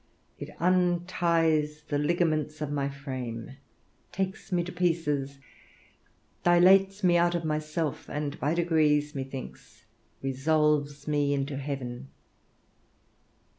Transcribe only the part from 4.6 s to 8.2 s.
to pieces, dilates me out of myself,